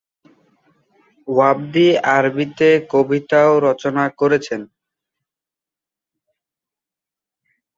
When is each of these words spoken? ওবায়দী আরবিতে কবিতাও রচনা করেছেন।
ওবায়দী 1.27 1.87
আরবিতে 2.15 2.69
কবিতাও 2.91 3.51
রচনা 3.67 4.03
করেছেন। 4.19 4.61